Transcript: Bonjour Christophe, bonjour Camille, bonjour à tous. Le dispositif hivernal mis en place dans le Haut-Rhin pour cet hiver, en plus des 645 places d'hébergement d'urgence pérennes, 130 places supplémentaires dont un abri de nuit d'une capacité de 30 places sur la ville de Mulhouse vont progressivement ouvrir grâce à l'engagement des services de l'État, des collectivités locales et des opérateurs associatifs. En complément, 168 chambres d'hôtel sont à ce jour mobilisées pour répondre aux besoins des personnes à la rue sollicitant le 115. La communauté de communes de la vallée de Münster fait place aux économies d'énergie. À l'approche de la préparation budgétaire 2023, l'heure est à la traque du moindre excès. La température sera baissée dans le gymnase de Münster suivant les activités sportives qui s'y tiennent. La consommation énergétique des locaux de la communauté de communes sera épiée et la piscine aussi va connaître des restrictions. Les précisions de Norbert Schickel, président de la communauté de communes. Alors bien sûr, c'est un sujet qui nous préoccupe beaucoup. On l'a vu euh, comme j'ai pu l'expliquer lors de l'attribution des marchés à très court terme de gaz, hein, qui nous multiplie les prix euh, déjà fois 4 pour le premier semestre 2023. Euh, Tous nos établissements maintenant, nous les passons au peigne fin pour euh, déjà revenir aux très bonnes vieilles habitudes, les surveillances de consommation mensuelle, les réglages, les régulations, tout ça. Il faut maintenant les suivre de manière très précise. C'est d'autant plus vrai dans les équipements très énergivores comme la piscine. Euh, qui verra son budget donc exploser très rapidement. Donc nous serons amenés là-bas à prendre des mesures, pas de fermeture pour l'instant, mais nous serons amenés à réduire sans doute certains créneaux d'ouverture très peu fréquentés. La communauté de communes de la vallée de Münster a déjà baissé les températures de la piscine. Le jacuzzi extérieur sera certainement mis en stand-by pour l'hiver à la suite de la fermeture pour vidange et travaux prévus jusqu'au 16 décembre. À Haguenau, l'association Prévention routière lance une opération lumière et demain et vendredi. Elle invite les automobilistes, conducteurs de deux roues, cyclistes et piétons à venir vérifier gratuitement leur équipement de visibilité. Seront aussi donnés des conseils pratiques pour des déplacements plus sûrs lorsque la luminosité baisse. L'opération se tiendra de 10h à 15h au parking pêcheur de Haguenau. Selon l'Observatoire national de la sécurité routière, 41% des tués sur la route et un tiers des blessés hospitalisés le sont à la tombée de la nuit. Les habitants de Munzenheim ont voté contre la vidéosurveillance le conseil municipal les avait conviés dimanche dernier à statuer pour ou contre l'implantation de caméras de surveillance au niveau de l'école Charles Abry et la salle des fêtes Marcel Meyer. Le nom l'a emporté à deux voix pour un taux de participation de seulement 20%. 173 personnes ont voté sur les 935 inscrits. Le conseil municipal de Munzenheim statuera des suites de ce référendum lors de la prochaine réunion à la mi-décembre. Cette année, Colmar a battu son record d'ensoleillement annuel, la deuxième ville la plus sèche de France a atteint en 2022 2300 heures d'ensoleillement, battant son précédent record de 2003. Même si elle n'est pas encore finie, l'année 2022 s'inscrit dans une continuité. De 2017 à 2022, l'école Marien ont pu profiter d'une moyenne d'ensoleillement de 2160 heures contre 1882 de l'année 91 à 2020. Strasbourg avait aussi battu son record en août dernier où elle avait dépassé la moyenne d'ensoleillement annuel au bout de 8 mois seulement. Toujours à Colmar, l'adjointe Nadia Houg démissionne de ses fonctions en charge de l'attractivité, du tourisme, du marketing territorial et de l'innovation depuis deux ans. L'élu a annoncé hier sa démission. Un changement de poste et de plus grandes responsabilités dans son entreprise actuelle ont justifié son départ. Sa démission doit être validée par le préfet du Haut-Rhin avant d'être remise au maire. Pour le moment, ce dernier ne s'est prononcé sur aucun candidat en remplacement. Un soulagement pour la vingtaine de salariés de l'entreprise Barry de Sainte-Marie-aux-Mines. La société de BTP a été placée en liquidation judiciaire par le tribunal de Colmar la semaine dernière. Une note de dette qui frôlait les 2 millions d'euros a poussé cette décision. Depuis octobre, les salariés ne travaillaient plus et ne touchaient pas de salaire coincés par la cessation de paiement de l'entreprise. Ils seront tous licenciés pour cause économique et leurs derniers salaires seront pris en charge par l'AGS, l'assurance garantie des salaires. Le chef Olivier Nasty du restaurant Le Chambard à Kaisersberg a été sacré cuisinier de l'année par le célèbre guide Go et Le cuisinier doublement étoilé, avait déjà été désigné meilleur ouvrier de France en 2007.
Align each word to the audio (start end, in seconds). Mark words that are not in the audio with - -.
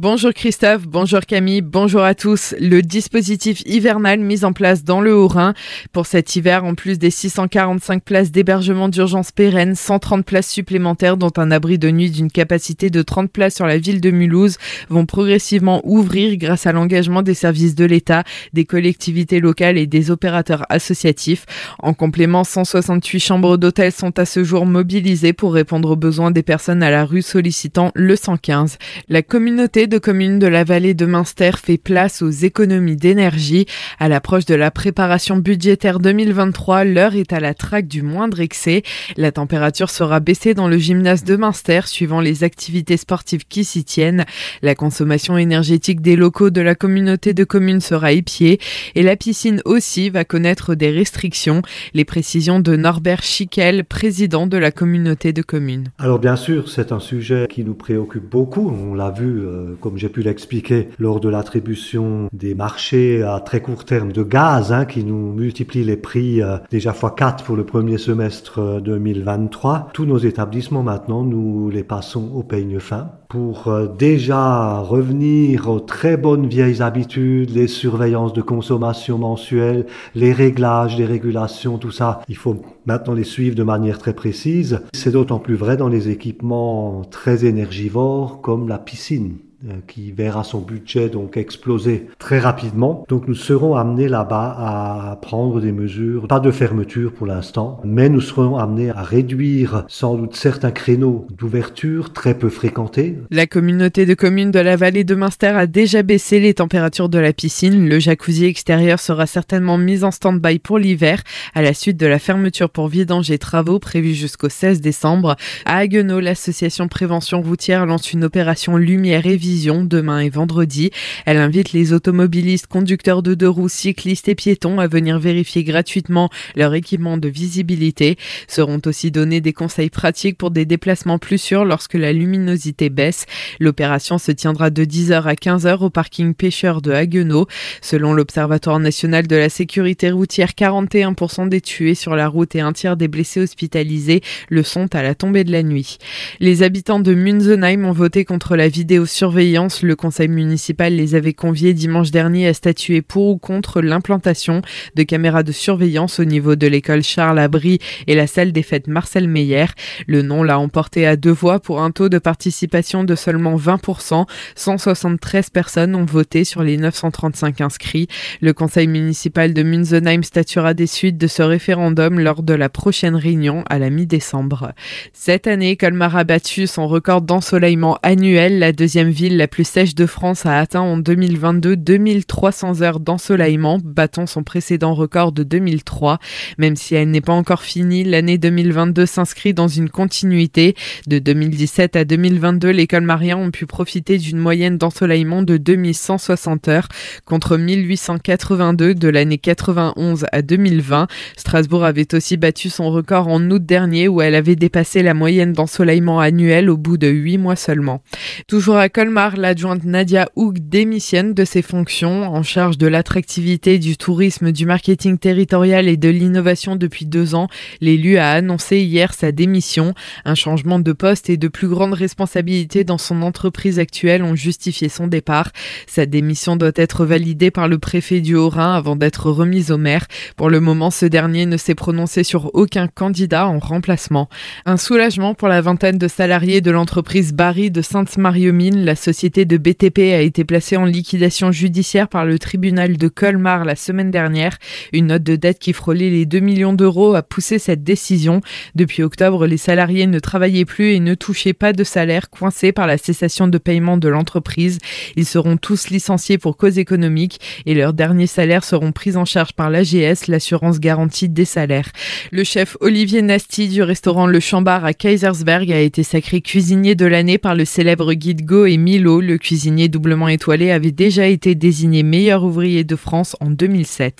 Bonjour 0.00 0.32
Christophe, 0.32 0.86
bonjour 0.86 1.22
Camille, 1.22 1.60
bonjour 1.60 2.02
à 2.02 2.14
tous. 2.14 2.54
Le 2.60 2.82
dispositif 2.82 3.62
hivernal 3.66 4.20
mis 4.20 4.44
en 4.44 4.52
place 4.52 4.84
dans 4.84 5.00
le 5.00 5.12
Haut-Rhin 5.12 5.54
pour 5.92 6.06
cet 6.06 6.36
hiver, 6.36 6.64
en 6.64 6.76
plus 6.76 7.00
des 7.00 7.10
645 7.10 8.04
places 8.04 8.30
d'hébergement 8.30 8.88
d'urgence 8.88 9.32
pérennes, 9.32 9.74
130 9.74 10.24
places 10.24 10.48
supplémentaires 10.48 11.16
dont 11.16 11.32
un 11.36 11.50
abri 11.50 11.80
de 11.80 11.90
nuit 11.90 12.12
d'une 12.12 12.30
capacité 12.30 12.90
de 12.90 13.02
30 13.02 13.32
places 13.32 13.56
sur 13.56 13.66
la 13.66 13.78
ville 13.78 14.00
de 14.00 14.12
Mulhouse 14.12 14.58
vont 14.88 15.04
progressivement 15.04 15.80
ouvrir 15.82 16.36
grâce 16.36 16.68
à 16.68 16.72
l'engagement 16.72 17.22
des 17.22 17.34
services 17.34 17.74
de 17.74 17.84
l'État, 17.84 18.22
des 18.52 18.66
collectivités 18.66 19.40
locales 19.40 19.78
et 19.78 19.88
des 19.88 20.12
opérateurs 20.12 20.64
associatifs. 20.68 21.44
En 21.80 21.92
complément, 21.92 22.44
168 22.44 23.18
chambres 23.18 23.56
d'hôtel 23.56 23.90
sont 23.90 24.16
à 24.20 24.26
ce 24.26 24.44
jour 24.44 24.64
mobilisées 24.64 25.32
pour 25.32 25.54
répondre 25.54 25.90
aux 25.90 25.96
besoins 25.96 26.30
des 26.30 26.44
personnes 26.44 26.84
à 26.84 26.90
la 26.92 27.04
rue 27.04 27.22
sollicitant 27.22 27.90
le 27.96 28.14
115. 28.14 28.78
La 29.08 29.22
communauté 29.22 29.87
de 29.88 29.98
communes 29.98 30.38
de 30.38 30.46
la 30.46 30.64
vallée 30.64 30.94
de 30.94 31.06
Münster 31.06 31.52
fait 31.62 31.78
place 31.78 32.22
aux 32.22 32.30
économies 32.30 32.96
d'énergie. 32.96 33.66
À 33.98 34.08
l'approche 34.08 34.44
de 34.44 34.54
la 34.54 34.70
préparation 34.70 35.36
budgétaire 35.36 35.98
2023, 35.98 36.84
l'heure 36.84 37.14
est 37.14 37.32
à 37.32 37.40
la 37.40 37.54
traque 37.54 37.88
du 37.88 38.02
moindre 38.02 38.40
excès. 38.40 38.82
La 39.16 39.32
température 39.32 39.90
sera 39.90 40.20
baissée 40.20 40.54
dans 40.54 40.68
le 40.68 40.78
gymnase 40.78 41.24
de 41.24 41.36
Münster 41.36 41.80
suivant 41.86 42.20
les 42.20 42.44
activités 42.44 42.96
sportives 42.96 43.46
qui 43.48 43.64
s'y 43.64 43.84
tiennent. 43.84 44.26
La 44.62 44.74
consommation 44.74 45.38
énergétique 45.38 46.02
des 46.02 46.16
locaux 46.16 46.50
de 46.50 46.60
la 46.60 46.74
communauté 46.74 47.34
de 47.34 47.44
communes 47.44 47.80
sera 47.80 48.12
épiée 48.12 48.60
et 48.94 49.02
la 49.02 49.16
piscine 49.16 49.62
aussi 49.64 50.10
va 50.10 50.24
connaître 50.24 50.74
des 50.74 50.90
restrictions. 50.90 51.62
Les 51.94 52.04
précisions 52.04 52.60
de 52.60 52.76
Norbert 52.76 53.22
Schickel, 53.22 53.84
président 53.84 54.46
de 54.46 54.58
la 54.58 54.70
communauté 54.70 55.32
de 55.32 55.42
communes. 55.42 55.88
Alors 55.98 56.18
bien 56.18 56.36
sûr, 56.36 56.68
c'est 56.68 56.92
un 56.92 57.00
sujet 57.00 57.46
qui 57.48 57.64
nous 57.64 57.74
préoccupe 57.74 58.28
beaucoup. 58.28 58.70
On 58.70 58.94
l'a 58.94 59.10
vu 59.10 59.40
euh, 59.40 59.76
comme 59.80 59.98
j'ai 59.98 60.08
pu 60.08 60.22
l'expliquer 60.22 60.88
lors 60.98 61.20
de 61.20 61.28
l'attribution 61.28 62.28
des 62.32 62.54
marchés 62.54 63.22
à 63.22 63.40
très 63.40 63.60
court 63.60 63.84
terme 63.84 64.12
de 64.12 64.22
gaz, 64.22 64.72
hein, 64.72 64.84
qui 64.84 65.04
nous 65.04 65.32
multiplie 65.32 65.84
les 65.84 65.96
prix 65.96 66.42
euh, 66.42 66.58
déjà 66.70 66.92
fois 66.92 67.10
4 67.10 67.44
pour 67.44 67.56
le 67.56 67.64
premier 67.64 67.98
semestre 67.98 68.80
2023. 68.80 69.74
Euh, 69.74 69.90
Tous 69.92 70.06
nos 70.06 70.18
établissements 70.18 70.82
maintenant, 70.82 71.22
nous 71.22 71.70
les 71.70 71.84
passons 71.84 72.30
au 72.34 72.42
peigne 72.42 72.78
fin 72.78 73.10
pour 73.28 73.68
euh, 73.68 73.86
déjà 73.86 74.78
revenir 74.78 75.68
aux 75.68 75.80
très 75.80 76.16
bonnes 76.16 76.46
vieilles 76.46 76.82
habitudes, 76.82 77.50
les 77.50 77.68
surveillances 77.68 78.32
de 78.32 78.42
consommation 78.42 79.18
mensuelle, 79.18 79.86
les 80.14 80.32
réglages, 80.32 80.96
les 80.96 81.04
régulations, 81.04 81.78
tout 81.78 81.90
ça. 81.90 82.20
Il 82.28 82.36
faut 82.36 82.56
maintenant 82.86 83.14
les 83.14 83.24
suivre 83.24 83.54
de 83.54 83.62
manière 83.62 83.98
très 83.98 84.14
précise. 84.14 84.80
C'est 84.92 85.12
d'autant 85.12 85.38
plus 85.38 85.56
vrai 85.56 85.76
dans 85.76 85.88
les 85.88 86.08
équipements 86.08 87.02
très 87.10 87.44
énergivores 87.44 88.40
comme 88.40 88.68
la 88.68 88.78
piscine. 88.78 89.36
Euh, 89.66 89.72
qui 89.88 90.12
verra 90.12 90.44
son 90.44 90.60
budget 90.60 91.08
donc 91.08 91.36
exploser 91.36 92.06
très 92.20 92.38
rapidement. 92.38 93.04
Donc 93.08 93.26
nous 93.26 93.34
serons 93.34 93.74
amenés 93.74 94.06
là-bas 94.06 94.54
à 94.56 95.16
prendre 95.20 95.60
des 95.60 95.72
mesures, 95.72 96.28
pas 96.28 96.38
de 96.38 96.52
fermeture 96.52 97.12
pour 97.12 97.26
l'instant, 97.26 97.80
mais 97.82 98.08
nous 98.08 98.20
serons 98.20 98.56
amenés 98.56 98.90
à 98.90 99.02
réduire 99.02 99.84
sans 99.88 100.14
doute 100.14 100.36
certains 100.36 100.70
créneaux 100.70 101.26
d'ouverture 101.36 102.12
très 102.12 102.38
peu 102.38 102.50
fréquentés. 102.50 103.18
La 103.32 103.48
communauté 103.48 104.06
de 104.06 104.14
communes 104.14 104.52
de 104.52 104.60
la 104.60 104.76
vallée 104.76 105.02
de 105.02 105.16
Münster 105.16 105.48
a 105.48 105.66
déjà 105.66 106.04
baissé 106.04 106.38
les 106.38 106.54
températures 106.54 107.08
de 107.08 107.18
la 107.18 107.32
piscine. 107.32 107.88
Le 107.88 107.98
jacuzzi 107.98 108.44
extérieur 108.44 109.00
sera 109.00 109.26
certainement 109.26 109.76
mis 109.76 110.04
en 110.04 110.12
stand-by 110.12 110.60
pour 110.60 110.78
l'hiver 110.78 111.24
à 111.56 111.62
la 111.62 111.74
suite 111.74 111.96
de 111.96 112.06
la 112.06 112.20
fermeture 112.20 112.70
pour 112.70 112.86
vidange 112.86 113.32
et 113.32 113.38
travaux 113.38 113.80
prévus 113.80 114.14
jusqu'au 114.14 114.50
16 114.50 114.80
décembre. 114.80 115.34
À 115.64 115.78
Haguenau, 115.78 116.20
l'association 116.20 116.86
Prévention 116.86 117.42
routière 117.42 117.86
lance 117.86 118.12
une 118.12 118.22
opération 118.22 118.76
lumière 118.76 119.26
et 119.26 119.36
demain 119.48 120.20
et 120.20 120.28
vendredi. 120.28 120.90
Elle 121.24 121.38
invite 121.38 121.72
les 121.72 121.92
automobilistes, 121.92 122.66
conducteurs 122.66 123.22
de 123.22 123.34
deux 123.34 123.48
roues, 123.48 123.68
cyclistes 123.68 124.28
et 124.28 124.34
piétons 124.34 124.78
à 124.78 124.86
venir 124.86 125.18
vérifier 125.18 125.64
gratuitement 125.64 126.28
leur 126.54 126.74
équipement 126.74 127.16
de 127.16 127.28
visibilité. 127.28 128.16
Seront 128.46 128.80
aussi 128.84 129.10
donnés 129.10 129.40
des 129.40 129.52
conseils 129.52 129.90
pratiques 129.90 130.36
pour 130.36 130.50
des 130.50 130.66
déplacements 130.66 131.18
plus 131.18 131.38
sûrs 131.38 131.64
lorsque 131.64 131.94
la 131.94 132.12
luminosité 132.12 132.90
baisse. 132.90 133.26
L'opération 133.58 134.18
se 134.18 134.32
tiendra 134.32 134.70
de 134.70 134.84
10h 134.84 135.22
à 135.22 135.34
15h 135.34 135.78
au 135.78 135.90
parking 135.90 136.34
pêcheur 136.34 136.82
de 136.82 136.92
Haguenau. 136.92 137.46
Selon 137.80 138.12
l'Observatoire 138.12 138.80
national 138.80 139.26
de 139.26 139.36
la 139.36 139.48
sécurité 139.48 140.10
routière, 140.10 140.50
41% 140.50 141.48
des 141.48 141.60
tués 141.60 141.94
sur 141.94 142.16
la 142.16 142.28
route 142.28 142.54
et 142.54 142.60
un 142.60 142.72
tiers 142.72 142.96
des 142.96 143.08
blessés 143.08 143.40
hospitalisés 143.40 144.20
le 144.50 144.62
sont 144.62 144.94
à 144.94 145.02
la 145.02 145.14
tombée 145.14 145.44
de 145.44 145.52
la 145.52 145.62
nuit. 145.62 145.98
Les 146.38 146.62
habitants 146.62 147.00
de 147.00 147.14
Munzenheim 147.14 147.84
ont 147.86 147.92
voté 147.92 148.24
contre 148.24 148.54
la 148.54 148.68
vidéosurveillance 148.68 149.37
le 149.38 149.94
conseil 149.94 150.26
municipal 150.26 150.92
les 150.92 151.14
avait 151.14 151.32
conviés 151.32 151.72
dimanche 151.72 152.10
dernier 152.10 152.48
à 152.48 152.54
statuer 152.54 153.02
pour 153.02 153.28
ou 153.28 153.38
contre 153.38 153.80
l'implantation 153.80 154.62
de 154.96 155.02
caméras 155.04 155.44
de 155.44 155.52
surveillance 155.52 156.18
au 156.18 156.24
niveau 156.24 156.56
de 156.56 156.66
l'école 156.66 157.04
Charles 157.04 157.38
Abry 157.38 157.78
et 158.08 158.16
la 158.16 158.26
salle 158.26 158.50
des 158.50 158.64
fêtes 158.64 158.88
Marcel 158.88 159.28
Meyer. 159.28 159.66
Le 160.08 160.22
nom 160.22 160.42
l'a 160.42 160.58
emporté 160.58 161.06
à 161.06 161.14
deux 161.14 161.30
voix 161.30 161.60
pour 161.60 161.80
un 161.80 161.92
taux 161.92 162.08
de 162.08 162.18
participation 162.18 163.04
de 163.04 163.14
seulement 163.14 163.56
20%. 163.56 164.26
173 164.56 165.50
personnes 165.50 165.94
ont 165.94 166.04
voté 166.04 166.42
sur 166.42 166.64
les 166.64 166.76
935 166.76 167.60
inscrits. 167.60 168.08
Le 168.40 168.52
conseil 168.52 168.88
municipal 168.88 169.54
de 169.54 169.62
Munzenheim 169.62 170.24
statuera 170.24 170.74
des 170.74 170.88
suites 170.88 171.16
de 171.16 171.28
ce 171.28 171.42
référendum 171.42 172.18
lors 172.18 172.42
de 172.42 172.54
la 172.54 172.68
prochaine 172.68 173.14
réunion 173.14 173.62
à 173.70 173.78
la 173.78 173.90
mi-décembre. 173.90 174.72
Cette 175.12 175.46
année, 175.46 175.76
Colmar 175.76 176.16
a 176.16 176.24
battu 176.24 176.66
son 176.66 176.88
record 176.88 177.22
d'ensoleillement 177.22 177.98
annuel, 178.02 178.58
la 178.58 178.72
deuxième 178.72 179.10
ville 179.10 179.27
la 179.36 179.48
plus 179.48 179.66
sèche 179.66 179.94
de 179.94 180.06
France 180.06 180.46
a 180.46 180.58
atteint 180.58 180.80
en 180.80 180.96
2022 180.96 181.76
2300 181.76 182.82
heures 182.82 183.00
d'ensoleillement, 183.00 183.78
battant 183.82 184.26
son 184.26 184.42
précédent 184.42 184.94
record 184.94 185.32
de 185.32 185.42
2003. 185.42 186.18
Même 186.58 186.76
si 186.76 186.94
elle 186.94 187.10
n'est 187.10 187.20
pas 187.20 187.32
encore 187.32 187.62
finie, 187.62 188.04
l'année 188.04 188.38
2022 188.38 189.06
s'inscrit 189.06 189.54
dans 189.54 189.68
une 189.68 189.90
continuité. 189.90 190.74
De 191.06 191.18
2017 191.18 191.96
à 191.96 192.04
2022, 192.04 192.70
l'école 192.70 193.02
Marien 193.02 193.36
ont 193.36 193.50
pu 193.50 193.66
profiter 193.66 194.18
d'une 194.18 194.38
moyenne 194.38 194.78
d'ensoleillement 194.78 195.42
de 195.42 195.56
2160 195.56 196.68
heures 196.68 196.88
contre 197.24 197.56
1882 197.56 198.94
de 198.94 199.08
l'année 199.08 199.38
91 199.38 200.26
à 200.32 200.42
2020. 200.42 201.06
Strasbourg 201.36 201.84
avait 201.84 202.14
aussi 202.14 202.36
battu 202.36 202.70
son 202.70 202.90
record 202.90 203.28
en 203.28 203.50
août 203.50 203.64
dernier 203.64 204.08
où 204.08 204.20
elle 204.20 204.34
avait 204.34 204.56
dépassé 204.56 205.02
la 205.02 205.14
moyenne 205.14 205.52
d'ensoleillement 205.52 206.20
annuel 206.20 206.70
au 206.70 206.76
bout 206.76 206.96
de 206.96 207.08
8 207.08 207.38
mois 207.38 207.56
seulement. 207.56 208.02
Toujours 208.46 208.76
à 208.76 208.88
Colmar, 208.88 209.17
l'adjointe 209.18 209.84
Nadia 209.84 210.28
Houg 210.36 210.58
démissionne 210.60 211.34
de 211.34 211.44
ses 211.44 211.60
fonctions 211.60 212.22
en 212.22 212.44
charge 212.44 212.78
de 212.78 212.86
l'attractivité, 212.86 213.78
du 213.78 213.96
tourisme, 213.96 214.52
du 214.52 214.64
marketing 214.64 215.18
territorial 215.18 215.88
et 215.88 215.96
de 215.96 216.08
l'innovation 216.08 216.76
depuis 216.76 217.04
deux 217.04 217.34
ans. 217.34 217.48
L'élu 217.80 218.16
a 218.16 218.30
annoncé 218.30 218.78
hier 218.78 219.12
sa 219.12 219.32
démission. 219.32 219.94
Un 220.24 220.36
changement 220.36 220.78
de 220.78 220.92
poste 220.92 221.30
et 221.30 221.36
de 221.36 221.48
plus 221.48 221.66
grandes 221.66 221.94
responsabilités 221.94 222.84
dans 222.84 222.98
son 222.98 223.22
entreprise 223.22 223.80
actuelle 223.80 224.22
ont 224.22 224.36
justifié 224.36 224.88
son 224.88 225.08
départ. 225.08 225.50
Sa 225.88 226.06
démission 226.06 226.54
doit 226.54 226.70
être 226.76 227.04
validée 227.04 227.50
par 227.50 227.66
le 227.66 227.78
préfet 227.78 228.20
du 228.20 228.36
Haut-Rhin 228.36 228.72
avant 228.72 228.94
d'être 228.94 229.30
remise 229.30 229.72
au 229.72 229.78
maire. 229.78 230.06
Pour 230.36 230.48
le 230.48 230.60
moment, 230.60 230.92
ce 230.92 231.06
dernier 231.06 231.44
ne 231.44 231.56
s'est 231.56 231.74
prononcé 231.74 232.22
sur 232.22 232.54
aucun 232.54 232.86
candidat 232.86 233.48
en 233.48 233.58
remplacement. 233.58 234.28
Un 234.64 234.76
soulagement 234.76 235.34
pour 235.34 235.48
la 235.48 235.60
vingtaine 235.60 235.98
de 235.98 236.06
salariés 236.06 236.60
de 236.60 236.70
l'entreprise 236.70 237.32
Barry 237.32 237.72
de 237.72 237.82
Sainte-Marie-aux-Mines. 237.82 238.84
La 238.84 238.94
société 239.08 239.46
de 239.46 239.56
BTP 239.56 240.00
a 240.12 240.20
été 240.20 240.44
placée 240.44 240.76
en 240.76 240.84
liquidation 240.84 241.50
judiciaire 241.50 242.08
par 242.08 242.26
le 242.26 242.38
tribunal 242.38 242.98
de 242.98 243.08
Colmar 243.08 243.64
la 243.64 243.74
semaine 243.74 244.10
dernière. 244.10 244.58
Une 244.92 245.06
note 245.06 245.22
de 245.22 245.34
dette 245.34 245.58
qui 245.58 245.72
frôlait 245.72 246.10
les 246.10 246.26
2 246.26 246.40
millions 246.40 246.74
d'euros 246.74 247.14
a 247.14 247.22
poussé 247.22 247.58
cette 247.58 247.82
décision. 247.82 248.42
Depuis 248.74 249.02
octobre, 249.02 249.46
les 249.46 249.56
salariés 249.56 250.06
ne 250.06 250.18
travaillaient 250.18 250.66
plus 250.66 250.92
et 250.92 251.00
ne 251.00 251.14
touchaient 251.14 251.54
pas 251.54 251.72
de 251.72 251.84
salaire 251.84 252.28
coincés 252.28 252.70
par 252.70 252.86
la 252.86 252.98
cessation 252.98 253.48
de 253.48 253.56
paiement 253.56 253.96
de 253.96 254.08
l'entreprise. 254.08 254.76
Ils 255.16 255.24
seront 255.24 255.56
tous 255.56 255.88
licenciés 255.88 256.36
pour 256.36 256.58
cause 256.58 256.78
économique 256.78 257.40
et 257.64 257.72
leurs 257.72 257.94
derniers 257.94 258.26
salaires 258.26 258.62
seront 258.62 258.92
pris 258.92 259.16
en 259.16 259.24
charge 259.24 259.54
par 259.54 259.70
l'AGS, 259.70 260.26
l'assurance 260.26 260.80
garantie 260.80 261.30
des 261.30 261.46
salaires. 261.46 261.88
Le 262.30 262.44
chef 262.44 262.76
Olivier 262.80 263.22
Nasty 263.22 263.68
du 263.68 263.82
restaurant 263.82 264.26
Le 264.26 264.40
Chambard 264.40 264.84
à 264.84 264.92
Kaisersberg 264.92 265.72
a 265.72 265.80
été 265.80 266.02
sacré 266.02 266.42
cuisinier 266.42 266.94
de 266.94 267.06
l'année 267.06 267.38
par 267.38 267.54
le 267.54 267.64
célèbre 267.64 268.12
guide 268.12 268.44
Go 268.44 268.66
et 268.66 268.76
Le 269.00 269.36
cuisinier 269.36 269.88
doublement 269.88 270.28
étoilé, 270.28 270.70
avait 270.70 270.92
déjà 270.92 271.26
été 271.26 271.54
désigné 271.54 272.02
meilleur 272.02 272.44
ouvrier 272.44 272.84
de 272.84 272.96
France 272.96 273.36
en 273.40 273.50
2007. 273.50 274.14